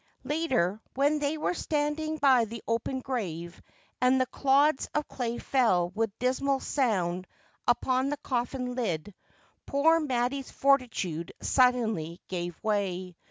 [0.23, 3.61] Later, when they were standing by the open grave,
[4.01, 7.27] and the clods of clay fell with dismal sound
[7.67, 9.13] upon the coffin lid,
[9.67, 13.15] poor Mattie's fortitude suddenly gave way.